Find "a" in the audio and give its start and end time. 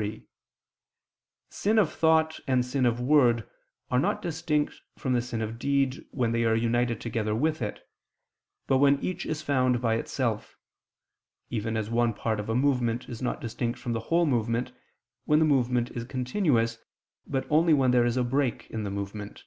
12.48-12.54, 18.16-18.24